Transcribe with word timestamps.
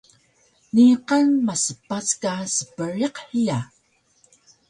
Niqan 0.73 1.27
maspac 1.45 2.07
ka 2.21 2.33
spriq 2.55 3.15
hiya 3.29 3.59